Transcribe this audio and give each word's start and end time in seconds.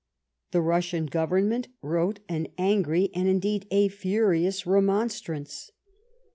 The 0.49 0.61
Russian 0.63 1.05
Government 1.05 1.67
wrote 1.83 2.21
an 2.27 2.47
angry 2.57 3.11
and, 3.13 3.27
indeed, 3.27 3.67
a 3.69 3.87
furious 3.87 4.65
remonstrance. 4.65 5.69